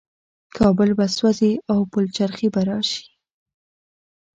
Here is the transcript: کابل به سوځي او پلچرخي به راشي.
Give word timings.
کابل 0.57 0.89
به 0.97 1.05
سوځي 1.17 1.53
او 1.71 1.79
پلچرخي 1.91 2.47
به 2.53 2.61
راشي. 2.69 3.03